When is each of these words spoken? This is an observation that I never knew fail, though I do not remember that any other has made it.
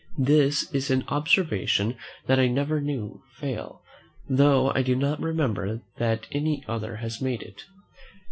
This 0.17 0.63
is 0.73 0.89
an 0.89 1.03
observation 1.09 1.95
that 2.25 2.39
I 2.39 2.47
never 2.47 2.81
knew 2.81 3.21
fail, 3.35 3.83
though 4.27 4.71
I 4.73 4.81
do 4.81 4.95
not 4.95 5.19
remember 5.21 5.81
that 5.97 6.25
any 6.31 6.63
other 6.67 6.95
has 6.95 7.21
made 7.21 7.43
it. 7.43 7.65